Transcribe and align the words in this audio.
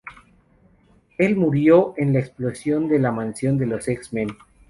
Él 1.19 1.35
murió 1.35 1.93
en 1.95 2.13
la 2.13 2.17
explosión 2.21 2.87
de 2.87 2.97
la 2.97 3.11
mansión 3.11 3.59
de 3.59 3.67
los 3.67 3.87
X-Men. 3.87 4.29